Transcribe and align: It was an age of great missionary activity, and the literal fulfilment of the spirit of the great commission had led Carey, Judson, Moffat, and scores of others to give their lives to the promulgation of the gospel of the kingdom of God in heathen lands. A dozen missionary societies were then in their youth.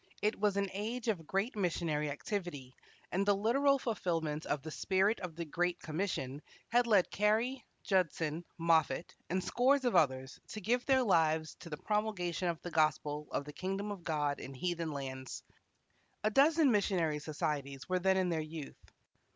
It 0.23 0.39
was 0.39 0.57
an 0.57 0.67
age 0.73 1.09
of 1.09 1.27
great 1.27 1.55
missionary 1.55 2.09
activity, 2.09 2.73
and 3.11 3.23
the 3.23 3.35
literal 3.35 3.77
fulfilment 3.77 4.47
of 4.47 4.63
the 4.63 4.71
spirit 4.71 5.19
of 5.19 5.35
the 5.35 5.45
great 5.45 5.79
commission 5.79 6.41
had 6.69 6.87
led 6.87 7.11
Carey, 7.11 7.63
Judson, 7.83 8.43
Moffat, 8.57 9.13
and 9.29 9.43
scores 9.43 9.85
of 9.85 9.95
others 9.95 10.39
to 10.47 10.59
give 10.59 10.83
their 10.87 11.03
lives 11.03 11.53
to 11.59 11.69
the 11.69 11.77
promulgation 11.77 12.47
of 12.47 12.59
the 12.63 12.71
gospel 12.71 13.27
of 13.29 13.45
the 13.45 13.53
kingdom 13.53 13.91
of 13.91 14.03
God 14.03 14.39
in 14.39 14.55
heathen 14.55 14.91
lands. 14.91 15.43
A 16.23 16.31
dozen 16.31 16.71
missionary 16.71 17.19
societies 17.19 17.87
were 17.87 17.99
then 17.99 18.17
in 18.17 18.29
their 18.29 18.41
youth. 18.41 18.91